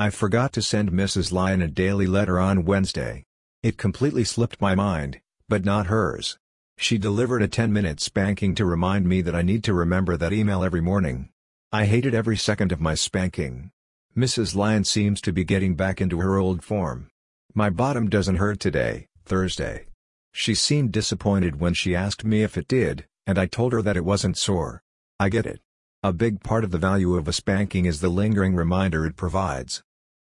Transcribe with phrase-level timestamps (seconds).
[0.00, 1.32] I forgot to send Mrs.
[1.32, 3.24] Lion a daily letter on Wednesday.
[3.64, 6.38] It completely slipped my mind, but not hers.
[6.76, 10.62] She delivered a 10-minute spanking to remind me that I need to remember that email
[10.62, 11.30] every morning.
[11.72, 13.72] I hated every second of my spanking.
[14.16, 14.54] Mrs.
[14.54, 17.08] Lion seems to be getting back into her old form.
[17.52, 19.86] My bottom doesn't hurt today, Thursday.
[20.30, 23.96] She seemed disappointed when she asked me if it did, and I told her that
[23.96, 24.80] it wasn't sore.
[25.18, 25.60] I get it.
[26.04, 29.82] A big part of the value of a spanking is the lingering reminder it provides.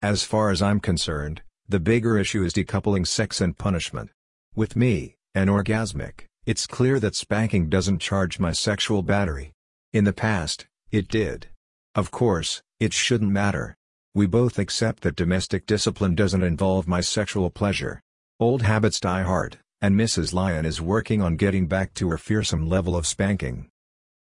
[0.02, 4.12] As far as I'm concerned, the bigger issue is decoupling sex and punishment.
[4.56, 9.52] With me, anorgasmic, it's clear that spanking doesn't charge my sexual battery.
[9.92, 11.48] In the past, it did.
[11.96, 13.76] Of course, it shouldn't matter.
[14.16, 18.00] We both accept that domestic discipline doesn't involve my sexual pleasure.
[18.40, 20.34] Old habits die hard, and Mrs.
[20.34, 23.68] Lion is working on getting back to her fearsome level of spanking.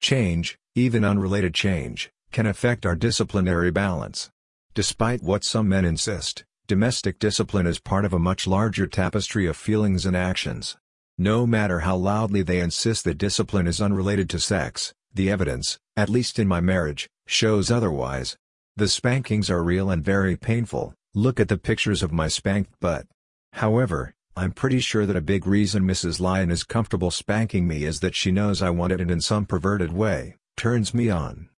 [0.00, 4.30] Change, even unrelated change, can affect our disciplinary balance.
[4.74, 9.56] Despite what some men insist, domestic discipline is part of a much larger tapestry of
[9.56, 10.76] feelings and actions.
[11.16, 16.08] No matter how loudly they insist that discipline is unrelated to sex, the evidence, at
[16.08, 18.36] least in my marriage, shows otherwise.
[18.74, 23.06] The spankings are real and very painful, look at the pictures of my spanked butt.
[23.52, 26.18] However, I'm pretty sure that a big reason Mrs.
[26.18, 29.46] Lion is comfortable spanking me is that she knows I want it and in some
[29.46, 31.48] perverted way, turns me on.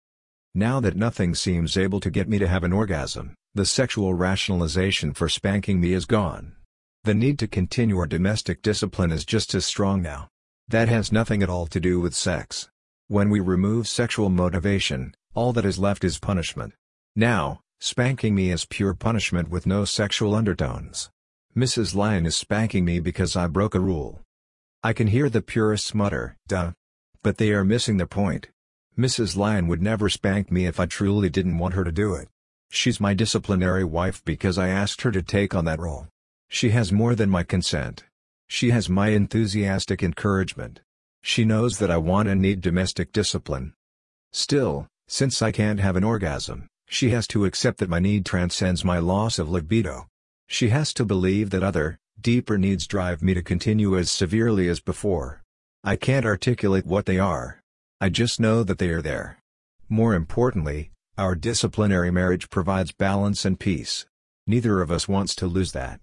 [0.59, 5.13] Now that nothing seems able to get me to have an orgasm, the sexual rationalization
[5.13, 6.57] for spanking me is gone.
[7.05, 10.29] The need to continue our domestic discipline is just as strong now.
[10.67, 12.71] That has nothing at all to do with sex.
[13.09, 16.73] When we remove sexual motivation, all that is left is punishment.
[17.15, 21.11] Now, spanking me is pure punishment with no sexual undertones.
[21.55, 21.95] Mrs.
[21.95, 24.23] Lion is spanking me because I broke a rule.
[24.83, 26.73] I can hear the purists mutter, duh.
[27.23, 28.49] But they are missing the point.
[28.99, 29.37] Mrs.
[29.37, 32.29] Lion would never spank me if I truly didn't want her to do it.
[32.71, 36.09] She's my disciplinary wife because I asked her to take on that role.
[36.49, 38.05] She has more than my consent.
[38.49, 40.81] She has my enthusiastic encouragement.
[41.23, 43.75] She knows that I want and need domestic discipline.
[44.33, 48.85] Still, since I can't have an orgasm, she has to accept that my need transcends
[48.85, 50.07] my loss of libido.
[50.47, 54.81] She has to believe that other, deeper needs drive me to continue as severely as
[54.81, 55.43] before.
[55.85, 57.61] I can't articulate what they are.
[57.99, 59.39] I just know that they are there.
[59.89, 64.05] More importantly, our disciplinary marriage provides balance and peace.
[64.47, 66.01] Neither of us wants to lose that.